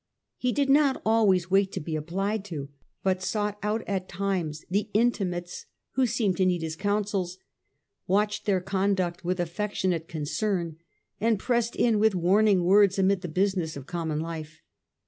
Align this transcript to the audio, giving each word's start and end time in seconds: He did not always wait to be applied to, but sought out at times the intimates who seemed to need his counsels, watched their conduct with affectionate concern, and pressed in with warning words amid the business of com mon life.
He 0.35 0.51
did 0.51 0.67
not 0.67 0.99
always 1.05 1.51
wait 1.51 1.71
to 1.73 1.79
be 1.79 1.95
applied 1.95 2.43
to, 2.45 2.69
but 3.03 3.21
sought 3.21 3.59
out 3.61 3.83
at 3.85 4.09
times 4.09 4.65
the 4.67 4.89
intimates 4.95 5.67
who 5.91 6.07
seemed 6.07 6.37
to 6.37 6.45
need 6.47 6.63
his 6.63 6.75
counsels, 6.75 7.37
watched 8.07 8.47
their 8.47 8.61
conduct 8.61 9.23
with 9.23 9.39
affectionate 9.39 10.07
concern, 10.07 10.77
and 11.19 11.37
pressed 11.37 11.75
in 11.75 11.99
with 11.99 12.15
warning 12.15 12.63
words 12.63 12.97
amid 12.97 13.21
the 13.21 13.27
business 13.27 13.77
of 13.77 13.85
com 13.85 14.07
mon 14.07 14.19
life. 14.19 14.63